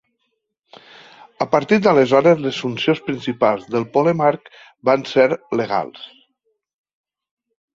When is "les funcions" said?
2.45-3.03